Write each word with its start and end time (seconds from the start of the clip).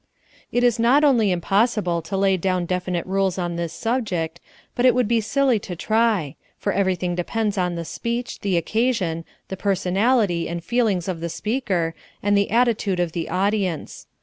It 0.51 0.63
is 0.63 0.79
not 0.79 1.03
only 1.03 1.31
impossible 1.31 2.01
to 2.01 2.17
lay 2.17 2.35
down 2.35 2.65
definite 2.65 3.05
rules 3.05 3.37
on 3.37 3.55
this 3.55 3.71
subject, 3.71 4.41
but 4.73 4.83
it 4.83 4.95
would 4.95 5.07
be 5.07 5.21
silly 5.21 5.59
to 5.59 5.75
try, 5.75 6.35
for 6.57 6.73
everything 6.73 7.13
depends 7.13 7.55
on 7.55 7.75
the 7.75 7.85
speech, 7.85 8.39
the 8.39 8.57
occasion, 8.57 9.25
the 9.49 9.57
personality 9.57 10.49
and 10.49 10.63
feelings 10.63 11.07
of 11.07 11.19
the 11.19 11.29
speaker, 11.29 11.93
and 12.23 12.35
the 12.35 12.49
attitude 12.49 12.99
of 12.99 13.11
the 13.11 13.29
audience. 13.29 14.07